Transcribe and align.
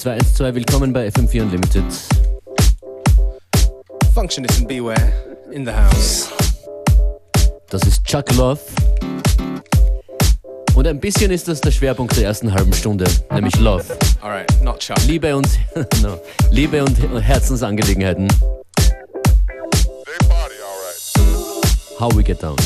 212, 0.00 0.54
willkommen 0.54 0.94
bei 0.94 1.08
FM4 1.08 1.42
Unlimited. 1.42 1.84
Functionist 4.14 4.58
and 4.58 4.66
beware 4.66 5.12
in 5.52 5.66
the 5.66 5.72
house. 5.72 6.30
Das 7.68 7.82
ist 7.82 8.02
Chuck 8.06 8.34
Love. 8.34 8.58
Und 10.74 10.86
ein 10.86 10.98
bisschen 10.98 11.30
ist 11.30 11.48
das 11.48 11.60
der 11.60 11.70
Schwerpunkt 11.70 12.16
der 12.16 12.24
ersten 12.24 12.50
halben 12.50 12.72
Stunde, 12.72 13.04
nämlich 13.30 13.54
Love. 13.60 13.84
Alright, 14.22 14.50
not 14.62 14.78
Chuck. 14.78 14.96
Liebe 15.06 15.36
und, 15.36 15.50
no, 16.02 16.18
Liebe 16.50 16.82
und 16.82 16.96
Herzensangelegenheiten. 17.20 18.26
How 21.98 22.10
we 22.16 22.24
get 22.24 22.42
down. 22.42 22.56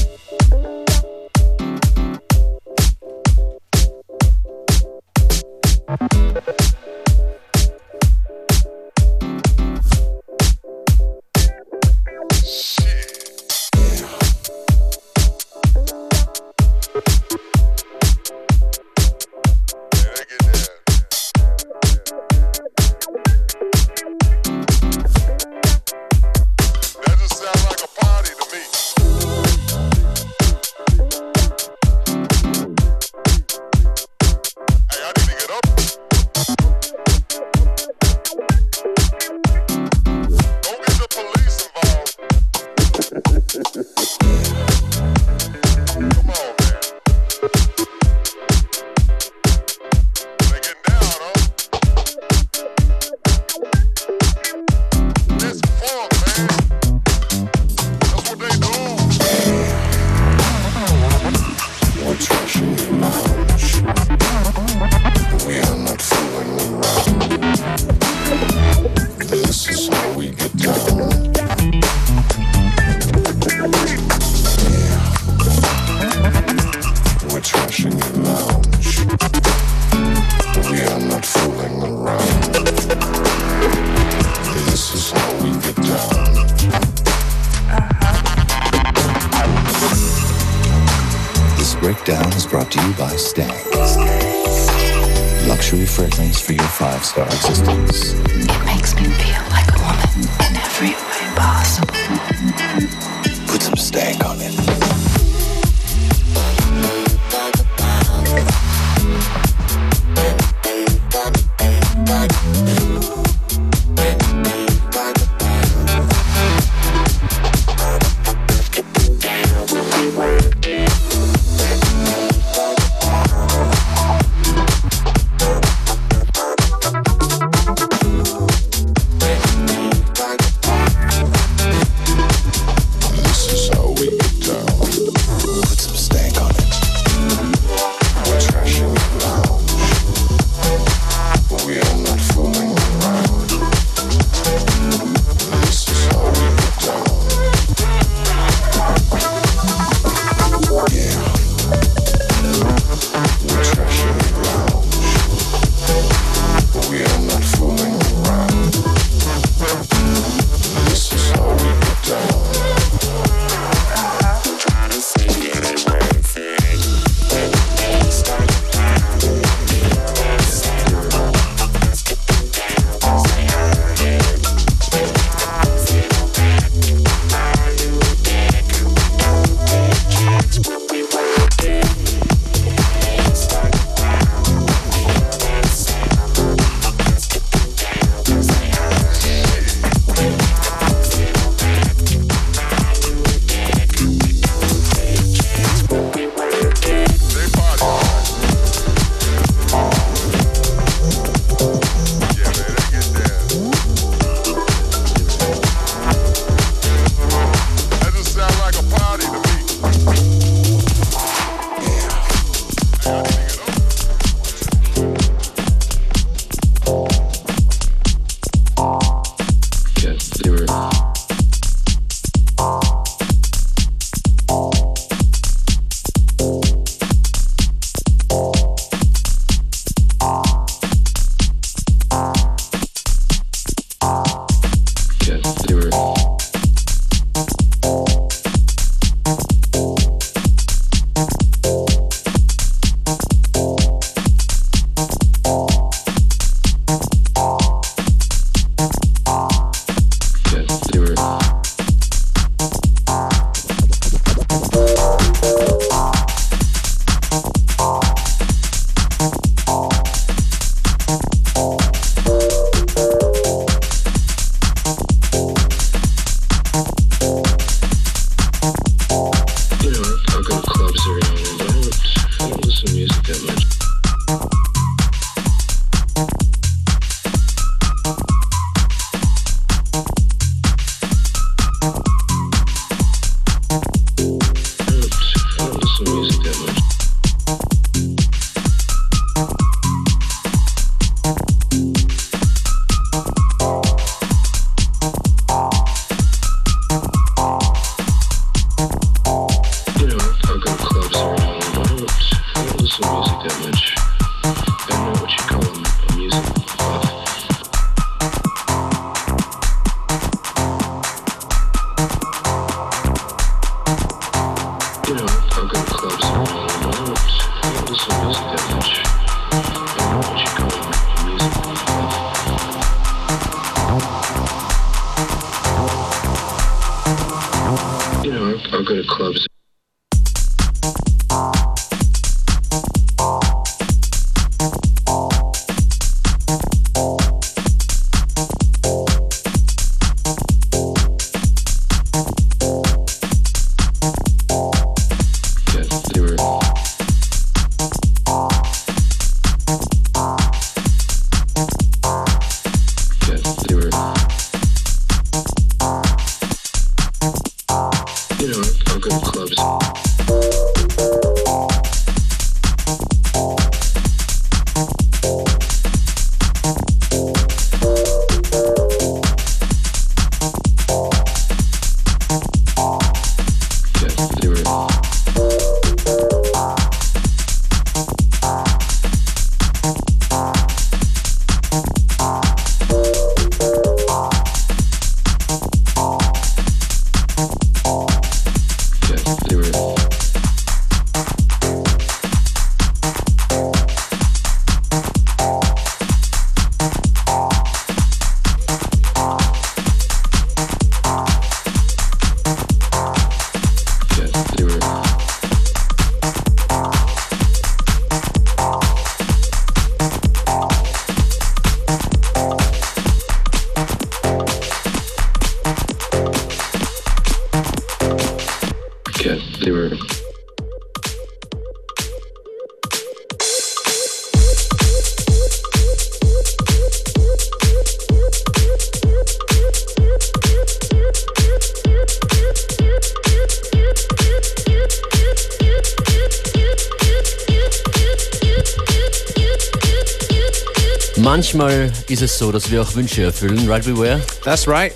Ist 442.14 442.22
es 442.22 442.38
so, 442.38 442.52
dass 442.52 442.70
wir 442.70 442.80
auch 442.80 442.94
Wünsche 442.94 443.24
erfüllen, 443.24 443.68
right 443.68 443.84
Beware? 443.84 444.20
That's 444.44 444.68
right. 444.68 444.92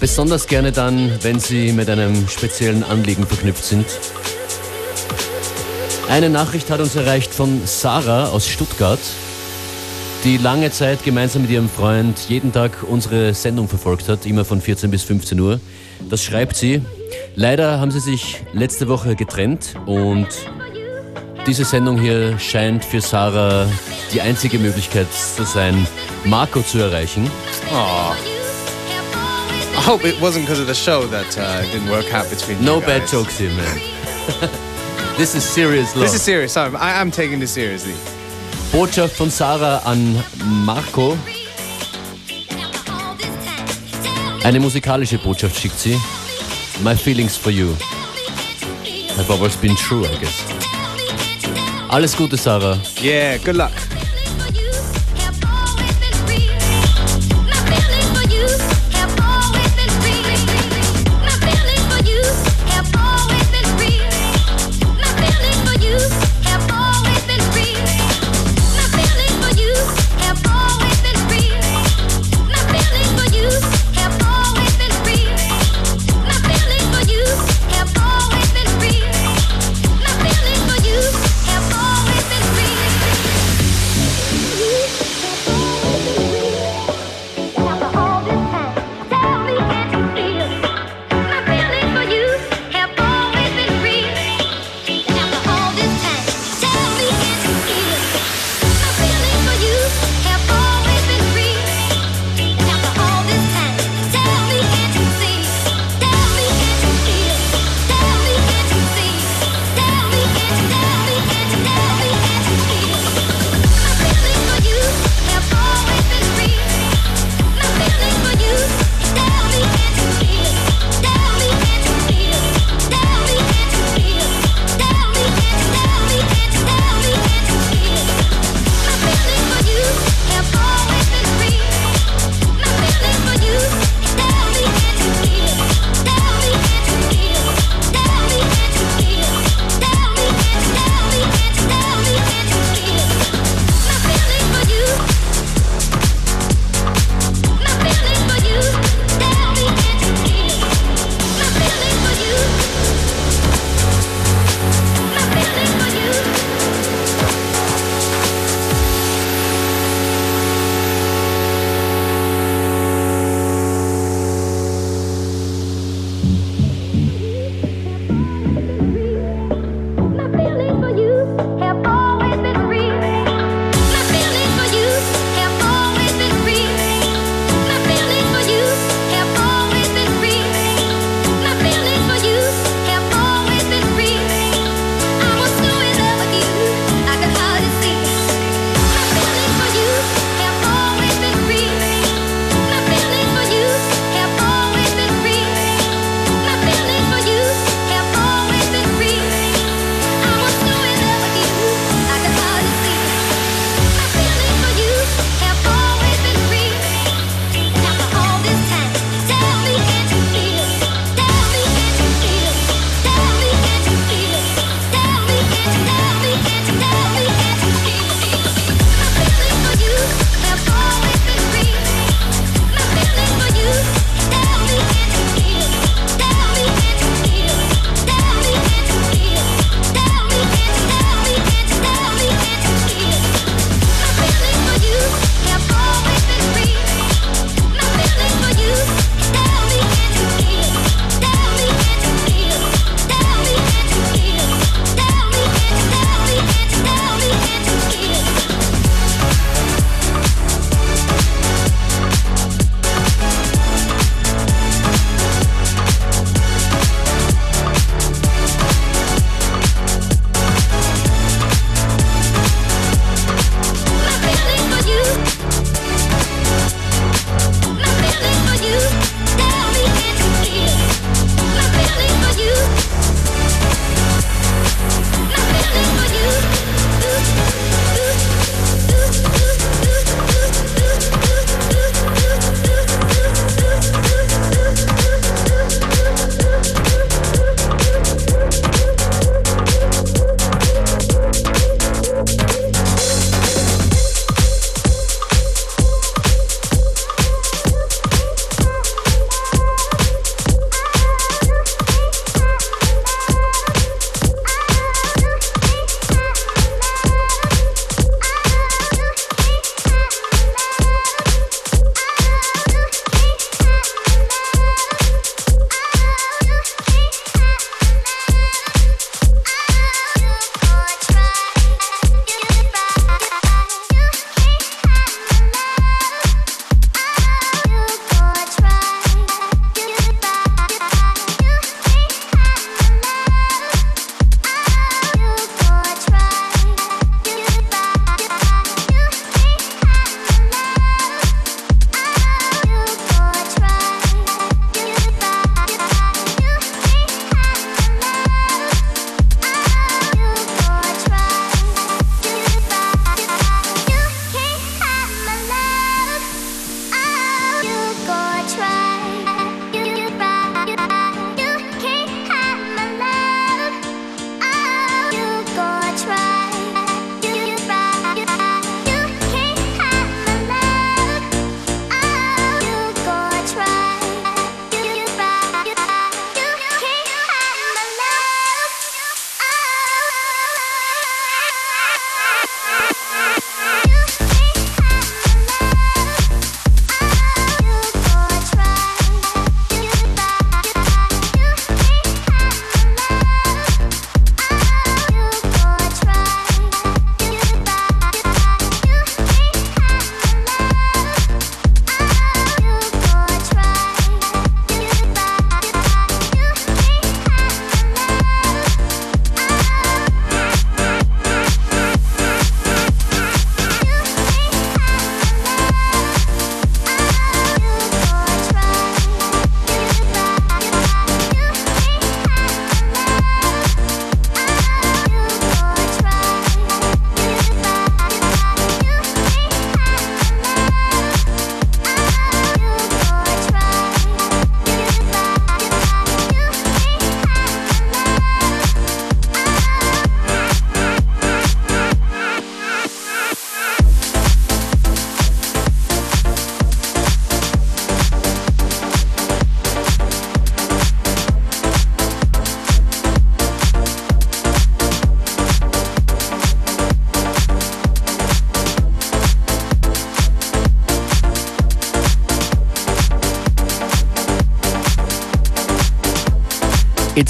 Besonders 0.00 0.46
gerne 0.46 0.72
dann, 0.72 1.10
wenn 1.20 1.38
sie 1.38 1.70
mit 1.70 1.90
einem 1.90 2.26
speziellen 2.28 2.82
Anliegen 2.82 3.26
verknüpft 3.26 3.62
sind. 3.62 3.84
Eine 6.08 6.30
Nachricht 6.30 6.70
hat 6.70 6.80
uns 6.80 6.96
erreicht 6.96 7.30
von 7.34 7.60
Sarah 7.66 8.28
aus 8.30 8.48
Stuttgart, 8.48 8.98
die 10.24 10.38
lange 10.38 10.70
Zeit 10.70 11.04
gemeinsam 11.04 11.42
mit 11.42 11.50
ihrem 11.50 11.68
Freund 11.68 12.18
jeden 12.30 12.54
Tag 12.54 12.84
unsere 12.88 13.34
Sendung 13.34 13.68
verfolgt 13.68 14.08
hat, 14.08 14.24
immer 14.24 14.46
von 14.46 14.62
14 14.62 14.90
bis 14.90 15.02
15 15.02 15.38
Uhr. 15.38 15.60
Das 16.08 16.24
schreibt 16.24 16.56
sie. 16.56 16.80
Leider 17.34 17.80
haben 17.80 17.90
sie 17.90 18.00
sich 18.00 18.40
letzte 18.54 18.88
Woche 18.88 19.14
getrennt 19.14 19.74
und 19.84 20.28
diese 21.46 21.66
Sendung 21.66 22.00
hier 22.00 22.38
scheint 22.38 22.82
für 22.82 23.02
Sarah 23.02 23.66
die 24.14 24.20
einzige 24.20 24.58
Möglichkeit 24.58 25.08
zu 25.12 25.44
sein, 25.44 25.86
Marco 26.24 26.62
zu 26.62 26.78
erreichen. 26.78 27.30
Aw. 27.72 28.14
I 29.76 29.86
hope 29.86 30.04
it 30.08 30.18
wasn't 30.20 30.42
because 30.46 30.60
of 30.60 30.68
the 30.68 30.74
show 30.74 31.04
that 31.08 31.36
uh, 31.36 31.62
it 31.64 31.72
didn't 31.72 31.90
work 31.90 32.12
out 32.14 32.30
between 32.30 32.64
No 32.64 32.76
you 32.76 32.86
bad 32.86 33.00
guys. 33.02 33.10
jokes 33.10 33.38
here, 33.38 33.50
man. 33.50 33.80
This 35.16 35.34
is 35.36 35.44
serious 35.44 35.94
love. 35.94 36.06
This 36.06 36.14
is 36.14 36.22
serious. 36.22 36.56
I'm, 36.56 36.74
I 36.74 37.00
am 37.00 37.12
taking 37.12 37.38
this 37.38 37.52
seriously. 37.52 37.94
Botschaft 38.72 39.14
von 39.16 39.30
Sarah 39.30 39.80
an 39.84 40.24
Marco. 40.64 41.16
Eine 44.42 44.58
musikalische 44.58 45.18
Botschaft 45.18 45.56
schickt 45.60 45.78
sie. 45.78 45.96
My 46.82 46.96
feelings 46.96 47.36
for 47.36 47.50
you 47.52 47.76
have 49.16 49.30
always 49.30 49.54
been 49.56 49.76
true, 49.76 50.04
I 50.04 50.16
guess. 50.18 50.42
Alles 51.90 52.16
Gute, 52.16 52.36
Sarah. 52.36 52.76
Yeah, 53.00 53.38
good 53.38 53.56
luck. 53.56 53.70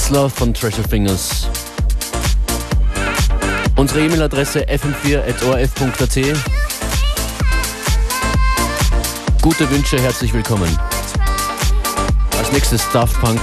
It's 0.05 0.11
Love 0.11 0.29
von 0.29 0.53
Treasure 0.53 0.87
Fingers. 0.87 1.49
Unsere 3.75 4.05
E-Mail-Adresse 4.05 4.67
fm4.orf.at. 4.69 6.19
Gute 9.41 9.71
Wünsche, 9.71 9.99
herzlich 9.99 10.35
willkommen. 10.35 10.69
Als 12.37 12.53
nächstes 12.53 12.87
Daft 12.93 13.19
Punk. 13.23 13.41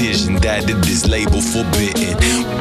decision 0.00 0.34
that 0.36 0.64
it 0.64 0.88
is 0.88 1.06
label 1.08 1.42
forbidden. 1.42 2.16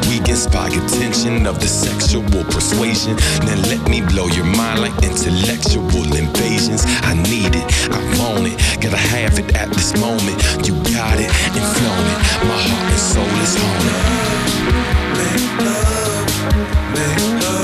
We 0.10 0.20
can 0.20 0.36
spark 0.36 0.74
attention 0.76 1.48
of 1.48 1.60
the 1.60 1.68
sexual 1.68 2.44
persuasion. 2.52 3.16
Then 3.48 3.62
let 3.72 3.88
me 3.88 4.02
blow 4.02 4.28
your 4.28 4.46
mind 4.46 4.82
like 4.82 4.96
intellectual 5.04 6.04
invasions. 6.16 6.84
I 7.08 7.14
need 7.16 7.56
it, 7.56 7.66
I 7.96 8.00
want 8.20 8.52
it, 8.52 8.60
gotta 8.82 8.98
have 8.98 9.40
it 9.40 9.56
at 9.56 9.70
this 9.70 9.96
moment. 10.00 10.38
You 10.68 10.76
got 10.92 11.16
it 11.16 11.32
and 11.56 11.64
flown 11.76 12.06
it. 12.12 12.20
My 12.44 12.60
heart 12.68 12.92
and 12.92 13.04
soul 13.12 13.36
is 13.46 13.56
haunted. 13.62 14.00
Make 15.16 15.48
love, 15.64 16.28
make 16.94 17.44
love. 17.44 17.59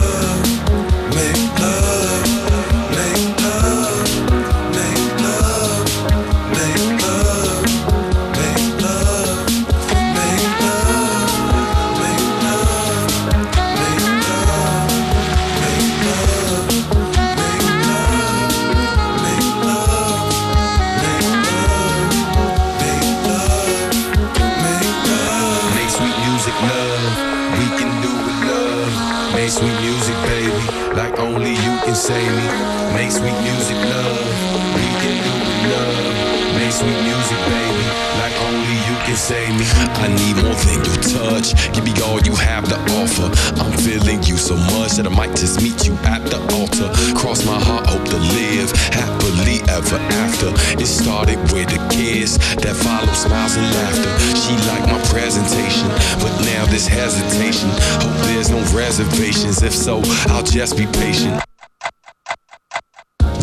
I 40.01 40.07
need 40.07 40.35
more 40.43 40.55
than 40.65 40.79
your 40.83 40.99
touch. 41.01 41.55
Give 41.73 41.83
me 41.83 41.93
all 42.03 42.19
you 42.21 42.35
have 42.35 42.67
to 42.69 42.77
offer. 42.99 43.27
I'm 43.61 43.71
feeling 43.77 44.21
you 44.23 44.37
so 44.37 44.55
much 44.75 44.97
that 44.97 45.07
I 45.07 45.13
might 45.13 45.35
just 45.35 45.61
meet 45.61 45.85
you 45.85 45.93
at 46.03 46.23
the 46.25 46.39
altar. 46.57 46.89
Cross 47.17 47.45
my 47.45 47.59
heart, 47.59 47.87
hope 47.87 48.05
to 48.09 48.17
live 48.17 48.71
happily 48.91 49.61
ever 49.69 49.97
after. 50.25 50.49
It 50.81 50.87
started 50.87 51.39
with 51.53 51.71
a 51.71 51.81
kiss 51.89 52.37
that 52.61 52.75
followed 52.75 53.15
smiles 53.15 53.55
and 53.55 53.67
laughter. 53.77 54.11
She 54.35 54.53
liked 54.67 54.87
my 54.89 55.01
presentation, 55.13 55.87
but 56.19 56.33
now 56.45 56.65
this 56.65 56.87
hesitation. 56.87 57.69
Hope 58.01 58.17
there's 58.27 58.49
no 58.49 58.59
reservations. 58.75 59.61
If 59.61 59.73
so, 59.73 60.01
I'll 60.27 60.43
just 60.43 60.77
be 60.77 60.85
patient. 60.87 61.44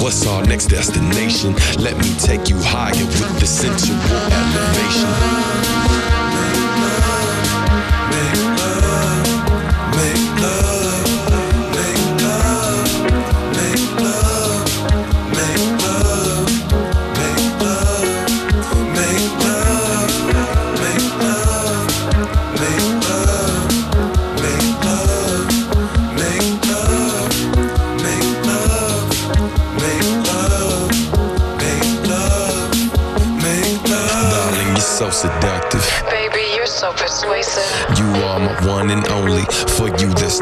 What's 0.03 0.27
our 0.27 0.45
next 0.45 0.67
destination? 0.67 1.55
Let 1.79 1.97
me 1.97 2.13
take 2.19 2.49
you 2.49 2.57
higher 2.59 3.07
with 3.07 3.39
the 3.39 3.47
sensual 3.47 3.97
elevation. 4.33 6.22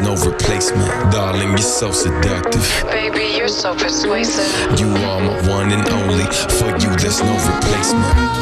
There's 0.01 0.25
no 0.25 0.31
replacement. 0.31 1.11
Darling, 1.11 1.49
you're 1.49 1.57
so 1.57 1.91
seductive. 1.91 2.83
Baby, 2.85 3.37
you're 3.37 3.47
so 3.47 3.75
persuasive. 3.75 4.79
You 4.79 4.87
are 4.87 5.21
my 5.21 5.49
one 5.49 5.71
and 5.71 5.87
only. 5.89 6.25
For 6.59 6.69
you, 6.77 6.95
there's 6.97 7.21
no 7.21 7.33
replacement. 7.33 8.41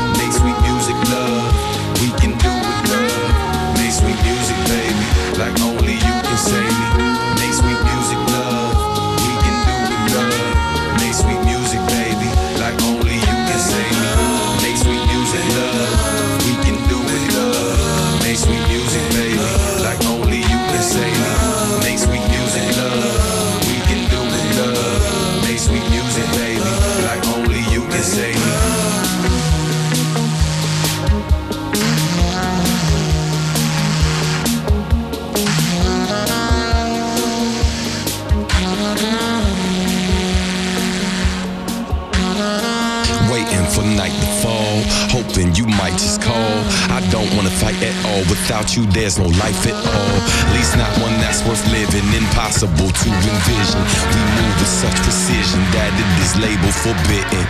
Without 48.50 48.76
you, 48.76 48.84
there's 48.98 49.20
no 49.20 49.30
life 49.38 49.62
at 49.70 49.78
all. 49.78 50.18
At 50.42 50.50
least 50.58 50.74
not 50.74 50.90
one 51.06 51.14
that's 51.22 51.46
worth 51.46 51.62
living. 51.70 52.02
Impossible 52.18 52.90
to 52.90 53.10
envision. 53.14 53.82
We 54.10 54.22
move 54.42 54.56
with 54.58 54.74
such 54.74 54.98
precision 55.06 55.62
that 55.78 55.94
it 55.94 56.10
is 56.18 56.34
labeled 56.42 56.74
forbidden. 56.74 57.46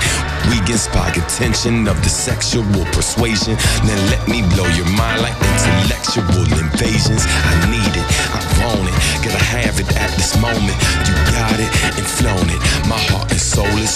We 0.52 0.60
inspire 0.68 1.16
attention 1.16 1.88
of 1.88 1.96
the 2.04 2.12
sexual 2.12 2.84
persuasion. 2.92 3.56
Then 3.88 3.96
let 4.12 4.28
me 4.28 4.44
blow 4.52 4.68
your 4.76 4.92
mind 4.92 5.24
like 5.24 5.40
intellectual 5.40 6.44
invasions. 6.52 7.24
I 7.48 7.56
need 7.72 7.96
it, 7.96 8.08
I 8.36 8.44
want 8.60 8.92
it, 8.92 8.98
gotta 9.24 9.40
have 9.40 9.80
it 9.80 9.88
at 9.96 10.12
this 10.20 10.36
moment. 10.44 10.76
You 11.08 11.16
got 11.32 11.56
it 11.64 11.72
and 11.96 12.04
flown 12.04 12.48
it. 12.52 12.60
My 12.92 13.00
heart 13.08 13.32
and 13.32 13.40
soul 13.40 13.72
is 13.80 13.96